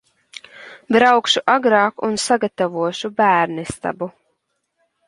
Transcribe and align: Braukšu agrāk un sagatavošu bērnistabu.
Braukšu 0.95 1.43
agrāk 1.57 2.07
un 2.09 2.17
sagatavošu 2.25 3.13
bērnistabu. 3.21 4.15